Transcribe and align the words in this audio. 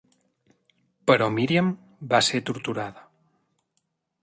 Però 1.11 1.27
Miriam 1.35 1.69
va 2.15 2.23
ser 2.31 2.43
torturada. 2.51 3.07